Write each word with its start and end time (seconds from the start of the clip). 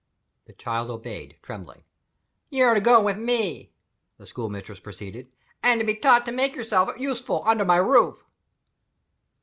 The 0.47 0.53
child 0.53 0.89
obeyed, 0.89 1.37
trembling. 1.43 1.83
"You 2.49 2.63
are 2.65 2.73
to 2.73 2.81
go 2.81 2.95
away 2.95 3.03
with 3.13 3.23
me," 3.23 3.69
the 4.17 4.25
school 4.25 4.49
mistress 4.49 4.79
proceeded, 4.79 5.27
"and 5.61 5.79
to 5.79 5.85
be 5.85 5.93
taught 5.93 6.25
to 6.25 6.31
make 6.31 6.55
yourself 6.55 6.89
useful 6.97 7.43
under 7.45 7.65
my 7.65 7.77
roof." 7.77 8.25